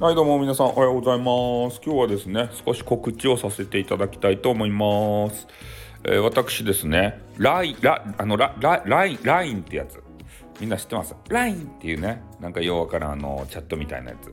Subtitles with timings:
[0.00, 1.78] はいどうも皆さんおはようございます。
[1.84, 5.46] 今日はですね少し告知をさせていただきたいと思います、
[6.04, 10.02] えー、私ですねライラあのラララインラインってやつ。
[10.58, 14.32] みんな知ってます ?LINE っていうねなんかようわからんあのチャットみたいなやつ。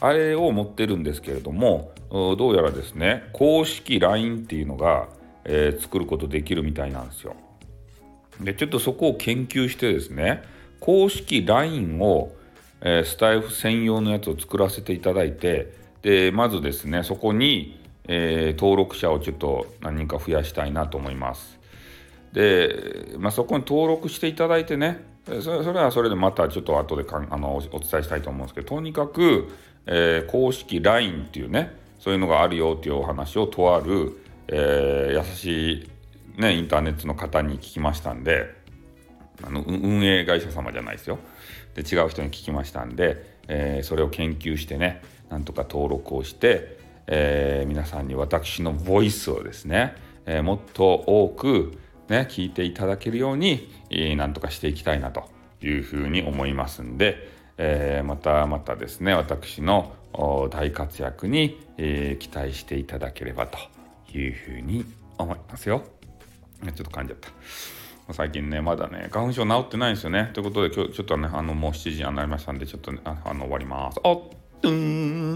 [0.00, 5.06] あれを持ってるんですけれどもどうやらですね公式 LINE っていうのが、
[5.44, 7.36] えー、作ることできるみたいなんですよ。
[8.40, 10.42] でちょっとそこを研究してですね
[10.80, 12.32] 公式 LINE を
[12.80, 15.72] えー、スタイフ専用のやつを作らせていただいて
[16.02, 21.58] でまずですねそこに、えー、登録者をちょっと何人か増やしたいなと思います。
[22.32, 29.48] で、まあ、そこに登録していただいてねそれはそれでまたちょっと後でかんあのお伝えしたいと思うんですけどとにかく、
[29.86, 35.90] えー、公式 LINE っていうねそういうのがあるよっていうお話をとある、え、優しい、
[36.40, 38.54] ね、インターネットの方に聞きましたんで
[39.42, 41.18] あの運営会社様じゃないですよ
[41.74, 55.28] で違う人に聞きましたんで、えー、それを研究してねなんとか登録をして、えー、皆さんに私のボイスをですね、えー、もっと多くね聞いていただけるように、えー、なんとかしていきたいなと
[55.62, 59.94] いうふうに思いますんで、えー、またまたですね私の
[60.50, 63.58] 大活躍に、えー、期待していただければと
[64.16, 64.86] いうふうに
[65.18, 65.82] 思いますよ。
[66.64, 67.28] ちょっと噛んじゃった。
[68.12, 70.30] 最近ね、まだね、花粉症治ってないんですよね。
[70.32, 74.00] ということで、今日ちょっとね、あの、もう7時になりましたんで、ちょっとね、あの、終わります。
[74.04, 74.20] あっ、
[74.62, 75.35] うーに